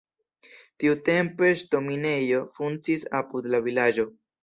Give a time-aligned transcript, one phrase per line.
[0.83, 4.13] Tiutempe ŝtonminejo funkciis apud la vilaĝo.